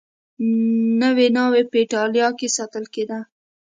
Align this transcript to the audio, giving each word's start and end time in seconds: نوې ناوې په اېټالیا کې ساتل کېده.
نوې 1.01 1.27
ناوې 1.35 1.61
په 1.71 1.75
اېټالیا 1.83 2.27
کې 2.37 2.47
ساتل 2.57 2.85
کېده. 2.93 3.19